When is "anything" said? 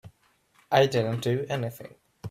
1.47-1.93